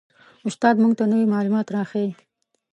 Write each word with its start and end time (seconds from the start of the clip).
استاد 0.47 0.75
موږ 0.81 0.93
ته 0.99 1.03
نوي 1.11 1.25
معلومات 1.33 1.67
را 1.75 1.83
ښیي 1.89 2.11